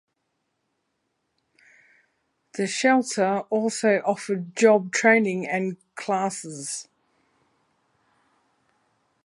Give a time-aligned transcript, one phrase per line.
[2.53, 6.87] The shelter also offered job training and classes.